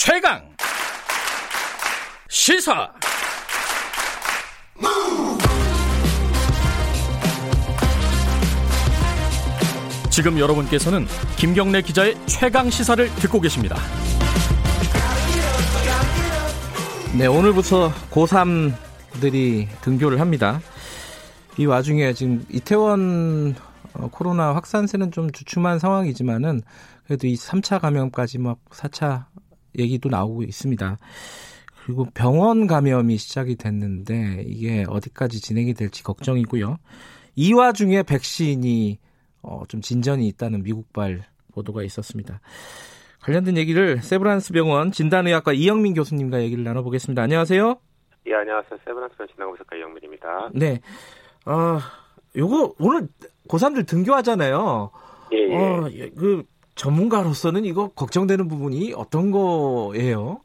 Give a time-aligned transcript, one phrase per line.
[0.00, 0.40] 최강
[2.28, 2.88] 시사
[10.08, 11.04] 지금 여러분께서는
[11.36, 13.74] 김경래 기자의 최강 시사를 듣고 계십니다.
[17.18, 20.60] 네, 오늘부터 고3들이 등교를 합니다.
[21.58, 23.56] 이 와중에 지금 이태원
[23.94, 26.62] 어, 코로나 확산세는 좀 주춤한 상황이지만은
[27.04, 29.24] 그래도 이 3차 감염까지 막 4차
[29.76, 30.98] 얘기도 나오고 있습니다.
[31.84, 36.76] 그리고 병원 감염이 시작이 됐는데 이게 어디까지 진행이 될지 걱정이고요.
[37.34, 38.98] 이 와중에 백신이
[39.42, 42.40] 어, 좀 진전이 있다는 미국발 보도가 있었습니다.
[43.20, 47.22] 관련된 얘기를 세브란스 병원 진단의학과 이영민 교수님과 얘기를 나눠보겠습니다.
[47.22, 47.80] 안녕하세요.
[48.26, 48.78] 예, 안녕하세요.
[48.84, 50.50] 세브란스 병원 진단의학과 이영민입니다.
[50.54, 50.80] 네.
[51.46, 51.78] 어,
[52.36, 53.08] 요거 오늘
[53.48, 54.90] 고3들 등교하잖아요.
[55.32, 55.56] 예, 예.
[55.56, 56.44] 어, 그
[56.78, 60.40] 전문가로서는 이거 걱정되는 부분이 어떤 거예요?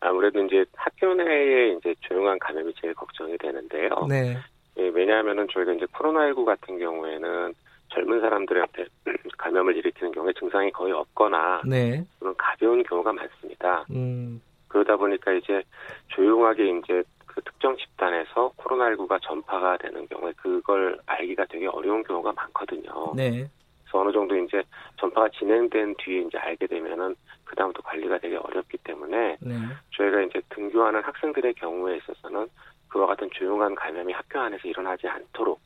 [0.00, 3.88] 아무래도 이제 학교 내에 이제 조용한 감염이 제일 걱정이 되는데요.
[4.08, 4.36] 네.
[4.78, 7.54] 예, 왜냐하면은 저희가 이제 코로나19 같은 경우에는
[7.88, 8.86] 젊은 사람들한테
[9.38, 12.04] 감염을 일으키는 경우에 증상이 거의 없거나 네.
[12.18, 13.84] 그런 가벼운 경우가 많습니다.
[13.90, 14.40] 음.
[14.68, 15.62] 그러다 보니까 이제
[16.08, 23.12] 조용하게 이제 그 특정 집단에서 코로나19가 전파가 되는 경우에 그걸 알기가 되게 어려운 경우가 많거든요.
[23.16, 23.48] 네.
[23.94, 24.62] 그래서 어느 정도 이제
[24.98, 27.14] 전파가 진행된 뒤에 이제 알게 되면은
[27.44, 29.54] 그다음부터 관리가 되게 어렵기 때문에 네.
[29.96, 32.48] 저희가 이제 등교하는 학생들의 경우에 있어서는
[32.88, 35.60] 그와 같은 조용한 감염이 학교 안에서 일어나지 않도록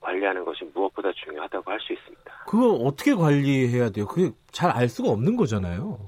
[0.00, 2.32] 관리하는 것이 무엇보다 중요하다고 할 수 있습니다.
[2.46, 4.06] 그거 어떻게 관리해야 돼요?
[4.06, 5.98] 그게 잘 알 수가 없는 거잖아요.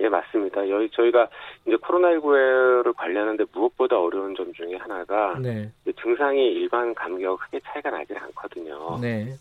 [0.00, 0.68] 예, 맞습니다.
[0.68, 1.28] 여기 저희가
[1.66, 5.72] 이제 코로나19를 관리하는데 무엇보다 어려운 점 중에 하나가 네.
[6.02, 8.98] 증상이 일반 감기와 크게 차이가 나지 않거든요.
[9.00, 9.34] 네.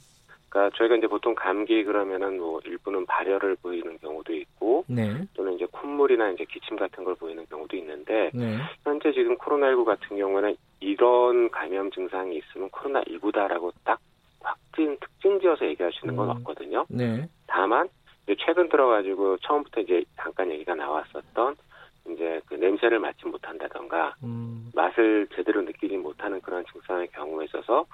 [0.49, 5.27] 그러니까 저희가 이제 보통 감기 그러면은 뭐 일부는 발열을 보이는 경우도 있고 네.
[5.33, 8.57] 또는 이제 콧물이나 이제 기침 같은 걸 보이는 경우도 있는데 네.
[8.83, 13.99] 현재 지금 코로나19 같은 경우는 이런 감염 증상이 있으면 코로나19다라고 딱
[14.41, 16.37] 확진 특징 지어서 얘기할 수 있는 건 음.
[16.37, 16.85] 없거든요.
[16.89, 17.27] 네.
[17.47, 17.89] 다만
[18.45, 21.55] 최근 들어가지고 처음부터 이제 잠깐 얘기가 나왔었던
[22.09, 24.71] 이제 그 냄새를 맡지 못한다던가 음.
[24.73, 27.85] 맛을 제대로 느끼지 못하는 그런 증상의 경우에 있어서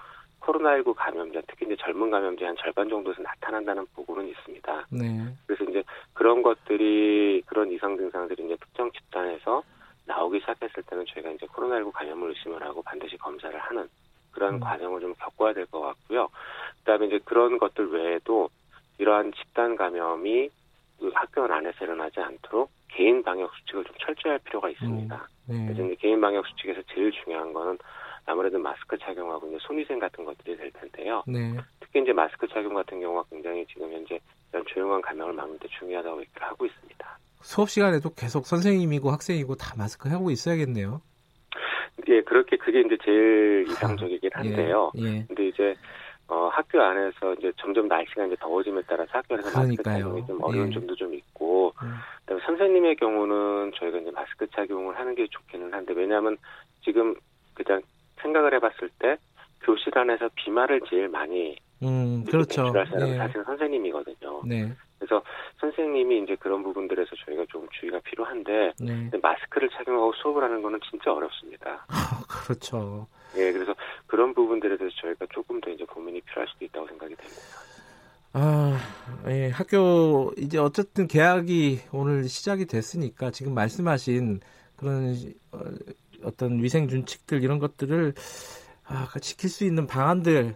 [0.44, 4.88] 코로나19 감염자, 특히 이제 젊은 감염자 한 절반 정도에서 나타난다는 보고는 있습니다.
[4.92, 5.26] 네.
[5.48, 9.64] 그래서 이제 그런 것들이 그런 이상 증상들이 이제 특정 집단에서
[10.06, 11.46] 나오기 시작했을 때는 저희가 이제
[11.84, 13.88] 코로나19 감염을 의심을 하고 반드시 검사를 하는
[14.32, 14.60] 그런 음.
[14.60, 16.30] 과정을 좀 겪어야 될 것 같고요.
[16.80, 18.50] 그다음에 이제 그런 것들 외에도
[18.98, 20.50] 이러한 집단 감염이
[21.00, 25.28] 그 학교 안에서 일어나지 않도록 개인 방역 수칙을 좀 철저히 할 필요가 있습니다.
[25.48, 25.66] 네.
[25.68, 27.78] 그래서 개인 방역 수칙에서 제일 중요한 거는
[28.26, 31.24] 아무래도 마스크 착용하고 이제 손위생 같은 것들이 될 텐데요.
[31.28, 31.58] 네.
[31.80, 34.20] 특히 이제 마스크 착용 같은 경우가 굉장히 지금 현재
[34.52, 37.18] 이런 조용한 감염을 막는 데 중요하다고 얘기를 하고 있습니다.
[37.42, 41.02] 수업 시간에도 계속 선생님이고 학생이고 다 마스크 하고 있어야겠네요.
[42.08, 44.92] 예, 그렇게 그게 이제 제일 이상적이긴 한데요.
[44.98, 45.04] 예.
[45.04, 45.26] 예.
[45.28, 45.76] 근데 이제
[46.28, 49.84] 어, 학교 안에서 이제 점점 날씨가 이제 더워짐에 따라서 학교 안에서 마스크.
[49.84, 50.74] 착용이 좀 어려운 예.
[50.74, 51.94] 점도 좀 있고, 음.
[52.22, 56.38] 그다음에 선생님의 경우는 저희가 이제 마스크 착용을 하는 게 좋기는 한데 왜냐하면
[56.84, 57.14] 지금
[57.54, 57.82] 그냥
[58.22, 59.18] 생각을 해봤을 때
[59.62, 62.72] 교실 안에서 비말을 제일 많이 음, 그렇죠.
[62.74, 63.18] 할 사람은 예.
[63.18, 64.42] 사실은 선생님이거든요.
[64.46, 64.74] 네.
[65.00, 65.22] 그래서
[65.60, 69.10] 선생님이 이제 그런 부분들에서 저희가 좀 주의가 필요한데 네.
[69.22, 71.86] 마스크를 착용하고 수업을 하는 거는 진짜 어렵습니다.
[71.90, 73.08] 아, 그렇죠.
[73.36, 73.74] 예, 그래서
[74.08, 77.42] 그런 부분들에 대해서 저희가 조금 더 이제 고민이 필요할 수도 있다고 생각이 됩니다.
[78.34, 78.80] 아,
[79.28, 84.40] 예, 학교 이제 어쨌든 개학이 오늘 시작이 됐으니까 지금 말씀하신
[84.76, 85.16] 그런
[85.52, 85.60] 어,
[86.24, 88.14] 어떤 위생 준칙들 이런 것들을
[88.86, 90.56] 아, 지킬 수 있는 방안들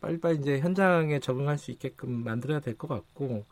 [0.00, 3.44] 빨리빨리 이제 현장에 적응할 수 있게끔 만들어야 될 것 같고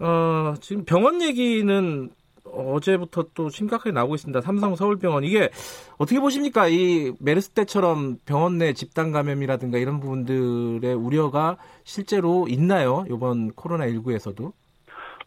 [0.00, 2.10] 어, 지금 병원 얘기는
[2.44, 4.40] 어제부터 또 심각하게 나오고 있습니다.
[4.42, 5.50] 삼성 서울병원 이게
[5.98, 6.68] 어떻게 보십니까?
[6.68, 13.04] 이 메르스 때처럼 병원 내 집단 감염이라든가 이런 부분들의 우려가 실제로 있나요?
[13.10, 14.52] 이번 코로나 19에서도?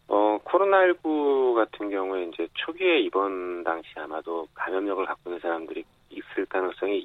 [0.08, 6.98] 어, 코로나19 같은 경우에 이제 초기에 입원 당시 아마도 감염력을 갖고 있는 사람들이 있을 가능성이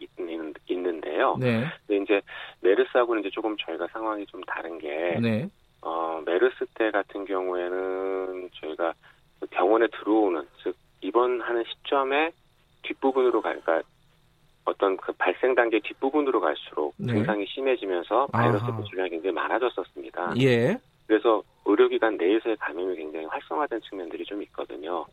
[1.23, 1.35] 있는데요.
[1.39, 2.21] 네, 근데 이제
[2.61, 5.47] 메르스하고는 이제 조금 저희가 상황이 좀 다른 게 네,
[5.81, 8.93] 어, 메르스 때 같은 경우에는 저희가
[9.39, 12.31] 그 병원에 들어오는 즉 입원하는 시점에
[12.83, 13.87] 뒷부분으로 갈, 그러니까
[14.65, 17.13] 어떤 그 발생 단계 뒷부분으로 갈수록 네.
[17.13, 18.77] 증상이 심해지면서 바이러스 아하.
[18.77, 20.35] 보출량이 굉장히 많아졌었습니다.
[20.41, 20.77] 예,
[21.07, 25.05] 그래서 의료기관 내에서의 감염이 굉장히 활성화된 측면들이 좀 있거든요.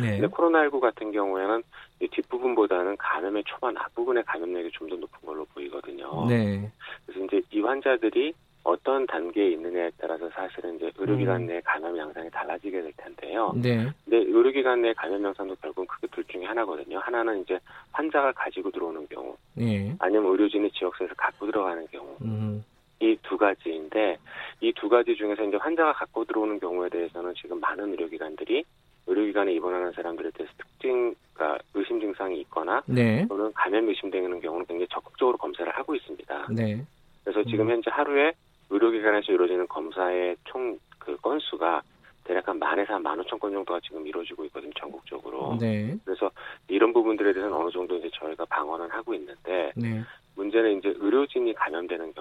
[0.00, 1.62] 네, 근데 코로나19 같은 경우에는
[2.00, 6.26] 이 뒷부분보다는 감염의 초반 앞부분의 감염력이 좀 더 높은 걸로 보이거든요.
[6.28, 6.70] 네,
[7.06, 12.80] 그래서 이제 이 환자들이 어떤 단계에 있느냐에 따라서 사실은 이제 의료기관 내 감염 양상이 달라지게
[12.82, 13.52] 될 텐데요.
[13.56, 13.86] 네.
[14.04, 16.98] 근데 의료기관 내 감염 양상도 결국은 크게 둘 중에 하나거든요.
[16.98, 17.58] 하나는 이제
[17.92, 19.94] 환자가 가지고 들어오는 경우, 예.
[19.98, 22.16] 아니면 의료진이 지역소에서 갖고 들어가는 경우.
[22.22, 22.64] 음.
[23.00, 24.16] 이두 가지인데
[24.60, 28.64] 이 두 가지 중에서 이제 환자가 갖고 들어오는 경우에 대해서는 지금 많은 의료기관들이
[29.06, 33.26] 의료기관에 입원하는 사람들에 대해서 특징, 그러니까 의심 증상이 있거나 네.
[33.28, 36.46] 또는 감염 의심되는 경우는 굉장히 적극적으로 검사를 하고 있습니다.
[36.52, 36.84] 네.
[37.24, 37.72] 그래서 지금 음.
[37.72, 38.32] 현재 하루에
[38.70, 41.82] 의료기관에서 이루어지는 검사의 총 그 건수가
[42.24, 45.58] 대략 한 만에서 한만 오천 건 정도가 지금 이루어지고 있거든요, 전국적으로.
[45.60, 45.94] 네.
[46.04, 46.30] 그래서
[46.68, 50.02] 이런 부분들에 대해서는 어느 정도 이제 저희가 방어는 하고 있는데 네.
[50.34, 52.14] 문제는 이제 의료진이 감염되는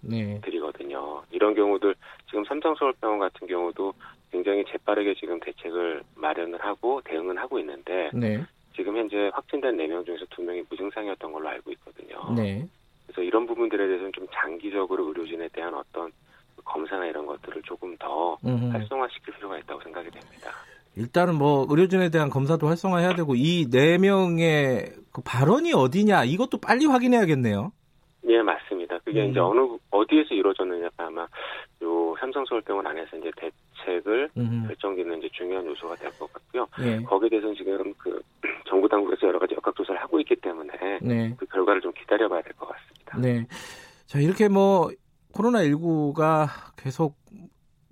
[0.00, 0.24] 네.
[0.40, 1.22] 경우들이거든요.
[1.30, 1.94] 이런 경우들
[2.26, 3.92] 지금 삼성서울병원 같은 경우도
[4.40, 8.42] 굉장히 재빠르게 지금 대책을 마련을 하고 대응을 하고 있는데 네.
[8.74, 12.34] 지금 현재 확진된 4명 중에서 2명이 무증상이었던 걸로 알고 있거든요.
[12.34, 12.66] 네.
[13.06, 16.10] 그래서 이런 부분들에 대해서는 좀 장기적으로 의료진에 대한 어떤
[16.64, 18.70] 검사나 이런 것들을 조금 더 음.
[18.72, 20.50] 활성화시킬 필요가 있다고 생각이 됩니다.
[20.96, 26.86] 일단은 뭐 의료진에 대한 검사도 활성화해야 되고 이 네 명의 그 발언이 어디냐 이것도 빨리
[26.86, 27.72] 확인해야겠네요.
[28.28, 28.98] 예, 맞습니다.
[29.04, 29.30] 그게 음.
[29.30, 29.60] 이제 어느
[29.90, 31.26] 어디에서 이루어졌느냐가 아마
[31.82, 33.50] 요 삼성서울병원 안에서 이제 대
[33.84, 34.64] 책을 음.
[34.68, 36.66] 결정짓는 이제 중요한 요소가 될 것 같고요.
[36.80, 37.02] 예.
[37.02, 38.20] 거기에 대해서는 지금 그
[38.68, 40.72] 정부 당국에서 여러 가지 역학 조사를 하고 있기 때문에
[41.02, 41.34] 네.
[41.36, 43.18] 그 결과를 좀 기다려봐야 될 것 같습니다.
[43.18, 43.46] 네.
[44.06, 44.90] 자, 이렇게 뭐
[45.32, 47.16] 코로나 19가 계속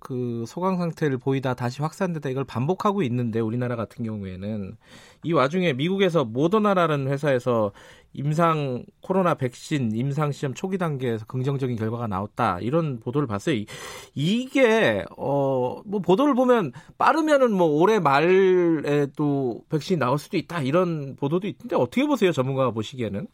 [0.09, 4.75] 그 소강 상태를 보이다 다시 확산되다 이걸 반복하고 있는데 우리나라 같은 경우에는
[5.23, 7.71] 이 와중에 미국에서 모더나라는 회사에서
[8.13, 13.53] 임상 코로나 백신 임상 시험 초기 단계에서 긍정적인 결과가 나왔다 이런 보도를 봤어요.
[13.55, 13.67] 이-
[14.15, 21.15] 이게 어 뭐 보도를 보면 빠르면은 뭐 올해 말에 또 백신이 나올 수도 있다 이런
[21.17, 23.27] 보도도 있는데 어떻게 보세요 전문가가 보시기에는?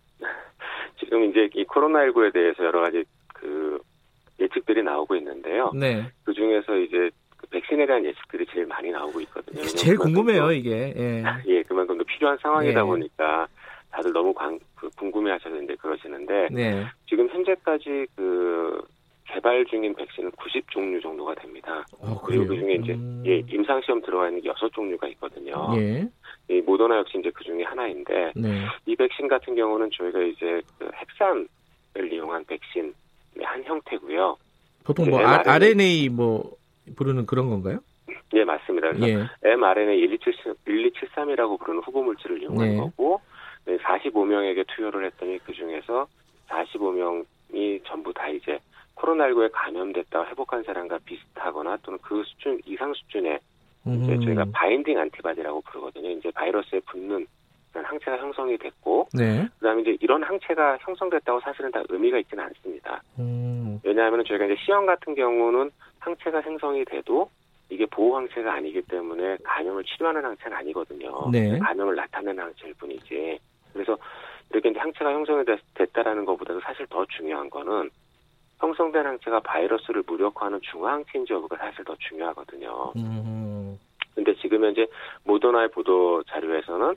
[0.99, 3.79] 지금 이제 이 코로나19에 대해서 여러 가지 그
[4.85, 5.71] 나오고 있는데요.
[5.75, 6.05] 네.
[6.23, 9.61] 그 중에서 이제 그 백신에 대한 예측들이 제일 많이 나오고 있거든요.
[9.63, 10.93] 제일 궁금해요 또- 이게.
[10.95, 11.23] 예.
[11.47, 12.83] 예, 그만큼 더 필요한 상황이다 예.
[12.83, 13.47] 보니까
[13.91, 16.85] 다들 너무 광- 그 궁금해 하셔서 이제 그러시는데 네.
[17.09, 18.81] 지금 현재까지 그
[19.27, 21.83] 개발 중인 백신은 90종류 정도가 됩니다.
[21.99, 22.45] 어, 그리고?
[22.47, 23.23] 그 중에 이제 음.
[23.25, 25.53] 예, 임상 시험 들어가 있는 게 여섯 종류가 있거든요.
[25.77, 26.07] 예.
[26.47, 28.65] 이 모더나 역시 이제 그 중에 하나인데 네.
[28.85, 31.47] 이 백신 같은 경우는 저희가 이제 그 heb산을
[32.13, 32.93] 이용한 백신의
[33.43, 34.37] 한 형태고요.
[34.85, 35.55] 보통 뭐 네, 아, mRNA.
[35.55, 36.51] RNA 뭐
[36.95, 37.79] 부르는 그런 건가요?
[38.33, 38.91] 예, 맞습니다.
[38.91, 39.51] 그래서 예.
[39.51, 42.77] mRNA 1273이라고 부르는 후보 물질을 이용한 네.
[42.77, 43.19] 거고
[43.65, 46.07] 네, 45명에게 투여를 했더니 그 중에서
[46.47, 48.59] 45명이 전부 다 이제
[48.95, 53.39] 코로나19에 감염됐다가 회복한 사람과 비슷하거나 또는 그 수준 이상 수준의
[53.87, 54.21] 이제 음.
[54.21, 56.09] 저희가 binding antibody라고 부르거든요.
[56.11, 57.25] 이제 바이러스에 붙는
[57.73, 59.47] 항체가 형성이 됐고 네.
[59.59, 63.01] 그다음에 이제 이런 항체가 형성됐다고 사실은 다 의미가 있지는 않습니다.
[63.19, 63.64] 음.
[63.83, 67.29] 왜냐하면 저희가 이제 시험 같은 경우는 항체가 생성이 돼도
[67.69, 71.29] 이게 보호 항체가 아니기 때문에 감염을 치료하는 항체는 아니거든요.
[71.31, 71.57] 네.
[71.59, 73.39] 감염을 나타내는 항체일 뿐이지.
[73.73, 73.97] 그래서
[74.51, 77.89] 이렇게 이제 항체가 형성이 됐, 됐다라는 것보다도 사실 더 중요한 거는
[78.59, 82.93] 형성된 항체가 바이러스를 무력화하는 중화항체인지 여부가 사실 더 중요하거든요.
[82.95, 83.77] 음.
[84.13, 84.87] 근데 지금 현재
[85.25, 86.95] 모더나의 보도 자료에서는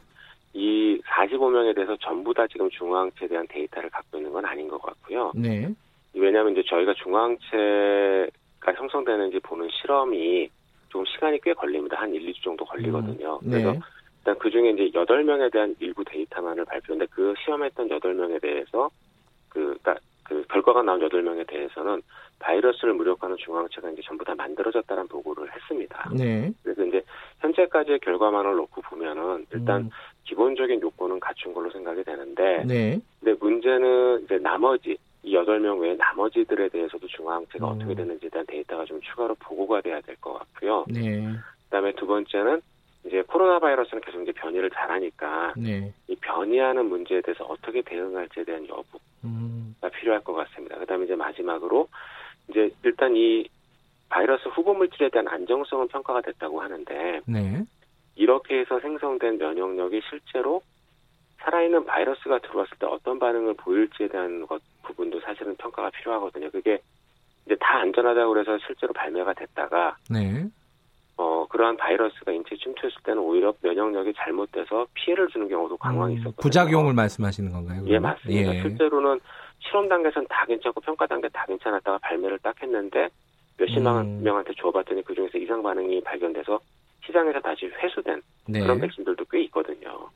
[0.54, 5.32] 이 45명에 대해서 전부 다 지금 중화항체에 대한 데이터를 갖고 있는 건 아닌 것 같고요.
[5.34, 5.68] 네.
[6.18, 10.50] 왜냐하면 이제 저희가 중화항체가 형성되는지 보는 실험이
[10.88, 12.00] 좀 시간이 꽤 걸립니다.
[12.00, 13.40] 한 1, 2주 정도 걸리거든요.
[13.42, 13.62] 네.
[13.62, 13.80] 그래서
[14.18, 18.90] 일단 그 중에 이제 8명에 대한 일부 데이터만을 발표했는데 그 시험했던 8명에 대해서
[19.48, 22.02] 그, 그러니까 그 결과가 나온 8명에 대해서는
[22.38, 26.10] 바이러스를 무력화하는 중화항체가 이제 전부 다 만들어졌다는 보고를 했습니다.
[26.16, 26.52] 네.
[26.62, 27.02] 그래서 이제
[27.40, 29.90] 현재까지의 결과만을 놓고 보면은 일단 음.
[30.24, 33.00] 기본적인 요건은 갖춘 걸로 생각이 되는데 네.
[33.18, 34.96] 근데 문제는 이제 나머지
[35.28, 37.72] 이 여덟 명 외에 나머지들에 대해서도 중화항체가 음.
[37.76, 40.86] 어떻게 되는지에 대한 데이터가 좀 추가로 보고가 돼야 될 것 같고요.
[40.88, 41.22] 네.
[41.64, 42.62] 그다음에 두 번째는
[43.04, 45.92] 이제 코로나 바이러스는 계속 이제 변이를 잘하니까 네.
[46.08, 49.74] 이 변이하는 문제에 대해서 어떻게 대응할지에 대한 여부가 음.
[49.94, 50.78] 필요할 것 같습니다.
[50.78, 51.88] 그다음에 이제 마지막으로
[52.48, 53.46] 이제 일단 이
[54.08, 57.62] 바이러스 후보 물질에 대한 안정성은 평가가 됐다고 하는데 네.
[58.16, 60.62] 이렇게 해서 생성된 면역력이 실제로
[61.42, 66.50] 살아있는 바이러스가 들어왔을 때 어떤 반응을 보일지에 대한 것 부분도 사실은 평가가 필요하거든요.
[66.50, 66.80] 그게
[67.46, 70.46] 이제 다 안전하다고 그래서 실제로 발매가 됐다가 네.
[71.16, 76.42] 어 그러한 바이러스가 인체에 침투했을 때는 오히려 면역력이 잘못돼서 피해를 주는 경우도 강황이 음, 있었거든요.
[76.42, 77.82] 부작용을 말씀하시는 건가요?
[77.86, 78.02] 예, 그러면?
[78.02, 78.54] 맞습니다.
[78.54, 78.62] 예.
[78.62, 79.20] 실제로는
[79.60, 83.08] 실험 단계에서는 다 괜찮고 평가 단계 다 괜찮았다가 발매를 딱 했는데
[83.58, 84.22] 몇십만 음.
[84.22, 86.60] 명한테 줘봤더니 그 중에서 이상 반응이 발견돼서
[87.04, 88.60] 시장에서 다시 회수된 네.
[88.60, 90.10] 그런 백신들도 꽤 있거든요.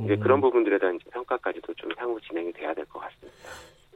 [0.00, 0.20] 이제 음.
[0.20, 3.36] 그런 부분들에 대한 평가까지도 좀 향후 진행이 돼야 될 것 같습니다.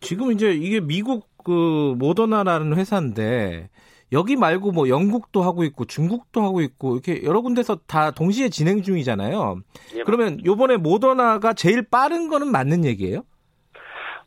[0.00, 3.70] 지금 이제 이게 미국 그 모더나라는 회사인데
[4.12, 8.82] 여기 말고 뭐 영국도 하고 있고 중국도 하고 있고 이렇게 여러 군데서 다 동시에 진행
[8.82, 9.56] 중이잖아요.
[9.96, 13.22] 예, 그러면 요번에 모더나가 제일 빠른 거는 맞는 얘기예요?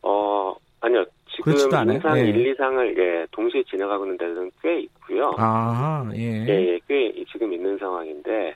[0.02, 1.04] 어, 아니요.
[1.28, 2.28] 지금 임상 예.
[2.28, 5.32] 1, 2상을 예, 동시에 진행하고 있는 데는 꽤 있고요.
[5.38, 6.44] 아, 예.
[6.46, 8.54] 예, 예, 꽤 지금 있는 상황인데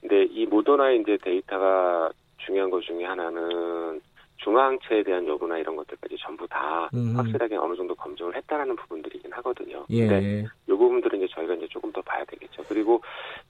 [0.00, 2.10] 근데 이 모더나의 이제 데이터가
[2.44, 4.00] 중요한 것 중에 하나는
[4.38, 7.16] 중앙체에 대한 여부나 이런 것들까지 전부 다 음.
[7.16, 9.86] 확실하게 어느 정도 검증을 했다라는 부분들이긴 하거든요.
[9.90, 10.06] 예.
[10.06, 12.62] 근데 이 부분들은 이제 저희가 이제 조금 더 봐야 되겠죠.
[12.68, 13.00] 그리고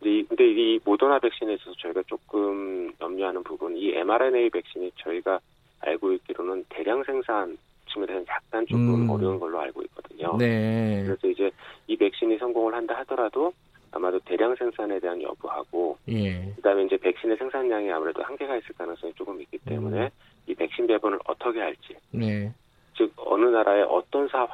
[0.03, 5.41] 이, 근데 이 모더나 백신에 있어서 저희가 조금 염려하는 부분, 이 mRNA 백신이 저희가
[5.81, 7.57] 알고 있기로는 대량 생산
[7.93, 9.11] 측면에서는 약간 조금 음.
[9.11, 10.37] 어려운 걸로 알고 있거든요.
[10.39, 11.03] 네.
[11.05, 11.51] 그래서 이제
[11.87, 13.53] 이 백신이 성공을 한다 하더라도
[13.95, 16.53] 아마도 대량 생산에 대한 여부하고 예.
[16.57, 20.11] 그다음에 이제 백신의 생산량이 아무래도 한계가 있을 가능성이 조금 있기 때문에 음.
[20.47, 22.53] 이 백신 배분을 어떻게 할지 네.
[22.97, 24.47] 즉 어느 나라에 어떤 사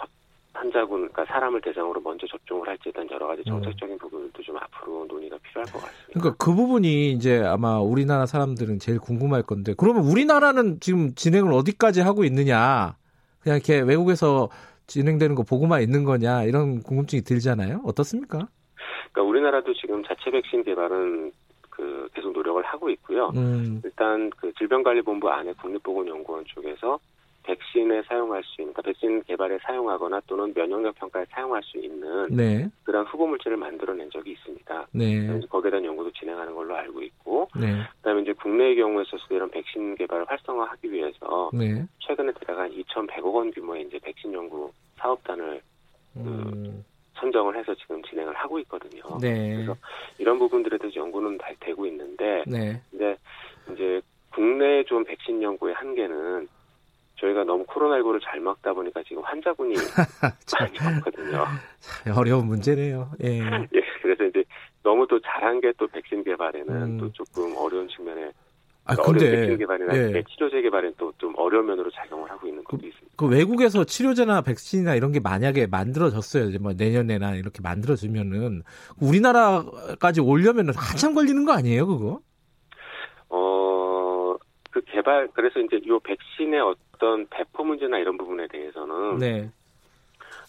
[0.53, 3.63] 환자군, 그러니까 사람을 대상으로 먼저 접종을 할지에 대한 여러 가지 음.
[3.63, 6.13] 정책적인 부분들도 좀 앞으로 논의가 필요할 것 같습니다.
[6.13, 12.01] 그러니까 그 부분이 이제 아마 우리나라 사람들은 제일 궁금할 건데 그러면 우리나라는 지금 진행을 어디까지
[12.01, 12.97] 하고 있느냐?
[13.41, 14.51] 그냥 이렇게 외국에서
[14.87, 17.83] 진행되는 거 보고만 있는 거냐 이런 궁금증이 들잖아요.
[17.85, 18.49] 어떻습니까?
[19.13, 21.33] 그러니까 우리나라도 지금 자체 백신 개발은
[21.71, 23.31] 그 계속 노력을 하고 있고요.
[23.37, 23.81] 음.
[23.85, 26.99] 일단 그 질병관리본부 안에 국립보건연구원 쪽에서
[27.43, 32.69] 백신에 사용할 수 있는, 그러니까 백신 개발에 사용하거나 또는 면역력 평가에 사용할 수 있는 네.
[32.85, 34.87] 그런 후보 물질을 만들어낸 적이 있습니다.
[34.93, 35.41] 네.
[35.49, 37.83] 거기에 대한 연구도 진행하는 걸로 알고 있고, 네.
[37.97, 41.83] 그다음에 이제 국내의 경우에 있어서 이런 백신 개발을 활성화하기 위해서 네.
[42.01, 45.63] 최근에 들어간 2,100억 원 규모의 이제 백신 연구 사업단을
[46.13, 46.85] 그 음.
[47.15, 49.03] 선정을 해서 지금 진행을 하고 있거든요.
[49.21, 49.55] 네.
[49.55, 49.77] 그래서
[50.19, 52.83] 이런 부분들에 대해서 연구는 다 되고 있는데, 네.
[52.91, 53.17] 근데
[53.73, 54.01] 이제
[54.35, 56.49] 국내 좀 백신 연구의 한계는
[57.21, 59.75] 저희가 너무 코로나19를 잘 막다 보니까 지금 환자군이
[60.59, 61.45] 많이 많거든요.
[62.17, 63.11] 어려운 문제네요.
[63.23, 63.39] 예.
[63.75, 64.43] 예, 그래서 이제
[64.83, 66.99] 너무 또 잘한 게 또 백신 개발에는 음.
[66.99, 68.33] 또 조금 어려운 측면에
[68.87, 70.23] 아, 근데, 어려운 백신 개발이나 예.
[70.31, 73.00] 치료제 개발엔 또좀 어려운 면으로 작용을 하고 있는 것도 그, 있습니다.
[73.21, 76.45] 그 외국에서 치료제나 백신이나 이런 게 만약에 만들어졌어요.
[76.49, 78.63] 이제 뭐 내년에나 이렇게 만들어지면은
[78.99, 82.21] 우리나라까지 오려면은 한참 걸리는 거 아니에요, 그거?
[83.29, 84.37] 어,
[84.71, 89.51] 그 개발 그래서 이제 요 백신의 어떤 배포 문제나 이런 부분에 대해서는 네.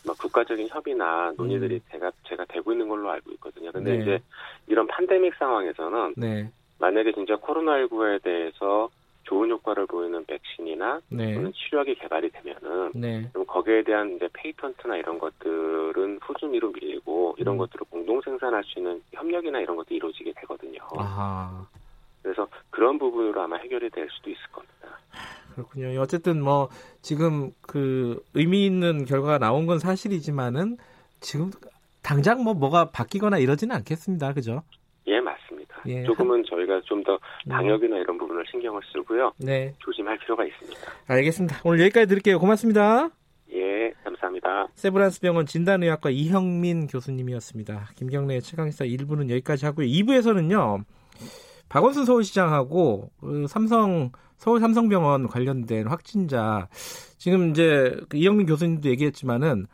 [0.08, 1.82] 막 국가적인 협의나 논의들이 음.
[1.92, 3.74] 제기가 제기가 되고 있는 걸로 알고 있거든요.
[3.74, 4.01] 근데 네.
[4.01, 4.20] 이제
[4.68, 6.50] 이런 팬데믹 상황에서는 네.
[6.80, 8.90] 만약에 진짜 코로나19에 대해서
[9.32, 11.36] 좋은 효과를 보이는 백신이나 네.
[11.36, 13.30] 또는 치료약이 개발이 되면은 네.
[13.32, 17.60] 그럼 거기에 대한 이제 patent나 이런 것들은 후순위로 밀리고 이런 음.
[17.60, 20.80] 것들을 공동 생산할 수 있는 협력이나 이런 것도 이루어지게 되거든요.
[20.98, 21.66] 아하.
[22.22, 25.00] 그래서 그런 부분으로 아마 해결이 될 수도 있을 겁니다.
[25.56, 26.02] 그렇군요.
[26.02, 26.68] 어쨌든 뭐
[27.02, 30.76] 지금 그 의미 있는 결과가 나온 건 사실이지만은
[31.22, 31.52] 지금
[32.02, 34.34] 당장 뭐 뭐가 바뀌거나 이러지는 않겠습니다.
[34.34, 34.64] 그죠?
[35.88, 36.04] 예.
[36.04, 37.18] 조금은 저희가 좀 더
[37.50, 39.34] 방역이나 이런 부분을 신경을 쓰고요.
[39.40, 39.74] 네.
[39.80, 40.80] 조심할 필요가 있습니다.
[41.08, 41.62] 알겠습니다.
[41.64, 42.40] 오늘 여기까지 드릴게요.
[42.40, 43.10] 고맙습니다.
[43.54, 44.68] 예, 감사합니다.
[44.76, 47.90] 세브란스 병원 진단의학과 이형민 교수님이었습니다.
[47.96, 49.88] 김경래 최강시사 1부는 여기까지 하고요.
[49.88, 50.84] 2부에서는요.
[51.70, 56.68] 박원순 서울시장하고 그 삼성 서울 삼성병원 관련된 확진자
[57.18, 59.68] 지금 이제 그 이영민 교수님도 얘기했지만은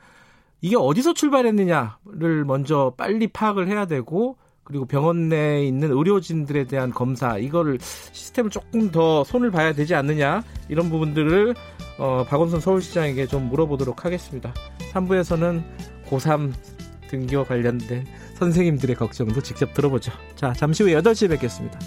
[0.61, 4.37] 이게 어디서 출발했느냐를 먼저 빨리 파악을 해야 되고
[4.67, 7.77] 그리고 병원 내에 있는 의료진들에 대한 검사 이거를
[8.11, 11.55] 시스템을 조금 더 손을 봐야 되지 않느냐 이런 부분들을
[11.99, 14.53] 어, 박원순 서울시장에게 좀 물어보도록 하겠습니다.
[14.91, 15.63] 3부에서는
[16.09, 16.51] 고3
[17.07, 18.05] 등교 관련된
[18.35, 20.11] 선생님들의 걱정도 직접 들어보죠.
[20.35, 21.79] 자, 잠시 후 8시에 뵙겠습니다.